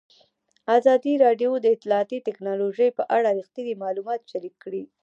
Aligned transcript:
ازادي 0.77 1.13
راډیو 1.25 1.51
د 1.59 1.65
اطلاعاتی 1.75 2.17
تکنالوژي 2.27 2.89
په 2.97 3.03
اړه 3.17 3.29
رښتیني 3.39 3.73
معلومات 3.83 4.21
شریک 4.31 4.55
کړي. 4.63 4.83